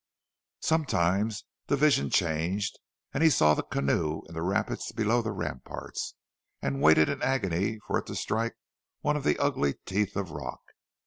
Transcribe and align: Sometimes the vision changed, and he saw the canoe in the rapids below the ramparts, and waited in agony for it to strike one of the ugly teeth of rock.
Sometimes 0.61 1.45
the 1.67 1.77
vision 1.77 2.09
changed, 2.09 2.79
and 3.13 3.21
he 3.21 3.29
saw 3.29 3.53
the 3.53 3.61
canoe 3.61 4.23
in 4.27 4.33
the 4.33 4.41
rapids 4.41 4.91
below 4.91 5.21
the 5.21 5.31
ramparts, 5.31 6.15
and 6.59 6.81
waited 6.81 7.07
in 7.07 7.21
agony 7.21 7.77
for 7.85 7.99
it 7.99 8.07
to 8.07 8.15
strike 8.15 8.55
one 9.01 9.15
of 9.15 9.23
the 9.23 9.37
ugly 9.37 9.75
teeth 9.85 10.15
of 10.15 10.31
rock. 10.31 10.61